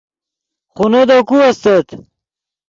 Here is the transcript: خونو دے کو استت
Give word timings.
خونو 0.75 1.01
دے 1.09 1.17
کو 1.27 1.35
استت 1.47 1.87